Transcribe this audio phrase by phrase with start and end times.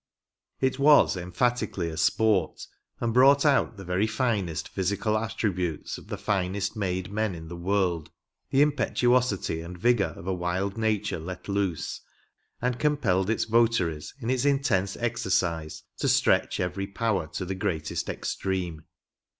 [0.59, 2.65] It was emphatically a sport,
[2.99, 7.55] and brought out the very finest physical attributes of the finest made men in the
[7.55, 8.13] world, ‚ÄĒ
[8.49, 12.01] the impetuosity and vigor of a wild nature let loose;
[12.59, 18.09] and compelled its votaries, in its intense exercise, to stretch every power to the greatest
[18.09, 18.81] extreme.